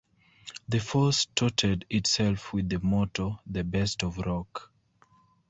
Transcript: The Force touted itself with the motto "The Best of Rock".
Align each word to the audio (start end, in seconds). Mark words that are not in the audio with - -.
The 0.67 0.79
Force 0.79 1.25
touted 1.35 1.85
itself 1.87 2.53
with 2.53 2.69
the 2.69 2.79
motto 2.79 3.39
"The 3.45 3.63
Best 3.63 4.01
of 4.03 4.17
Rock". 4.17 4.71